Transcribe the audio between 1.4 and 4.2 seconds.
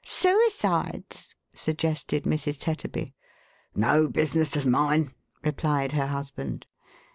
suggested Mrs. Tetterby." No